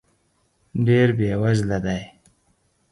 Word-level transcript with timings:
ډېر 0.85 1.07
بې 1.17 1.31
وزله 1.41 1.77
دی. 1.85 2.01